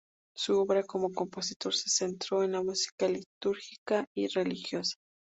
[0.35, 4.95] Su obra como compositor se centró en la música litúrgica y religiosa.